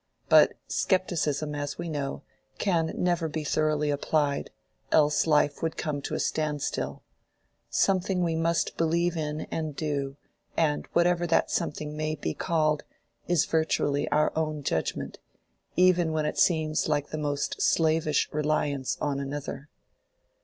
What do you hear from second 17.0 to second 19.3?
the most slavish reliance on